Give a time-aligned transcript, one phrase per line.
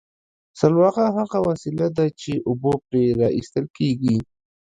[0.59, 4.17] سلواغه هغه وسیله ده چې اوبه پرې را ایستل کیږي